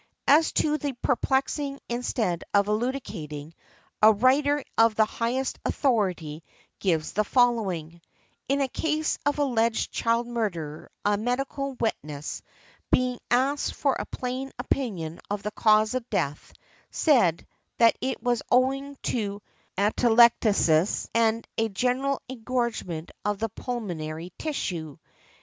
As 0.25 0.51
to 0.53 0.79
the 0.79 0.93
perplexing 0.93 1.79
instead 1.87 2.43
of 2.55 2.67
elucidating, 2.67 3.53
a 4.01 4.11
writer 4.11 4.63
of 4.75 4.95
the 4.95 5.05
highest 5.05 5.59
authority 5.63 6.43
gives 6.79 7.11
the 7.11 7.23
following, 7.23 8.01
"In 8.49 8.61
a 8.61 8.67
case 8.67 9.19
of 9.27 9.37
alleged 9.37 9.91
child 9.91 10.25
murder 10.25 10.89
a 11.05 11.17
medical 11.19 11.73
witness, 11.73 12.41
being 12.89 13.19
asked 13.29 13.75
for 13.75 13.93
a 13.93 14.07
plain 14.07 14.51
opinion 14.57 15.19
of 15.29 15.43
the 15.43 15.51
cause 15.51 15.93
of 15.93 16.09
death, 16.09 16.51
said, 16.89 17.45
that 17.77 17.95
it 18.01 18.23
was 18.23 18.41
owing 18.49 18.95
to 19.03 19.39
'atelectasis 19.77 21.09
and 21.13 21.47
a 21.59 21.69
general 21.69 22.23
engorgement 22.27 23.11
of 23.23 23.37
the 23.37 23.49
pulmonary 23.49 24.33
tissue'." 24.39 24.97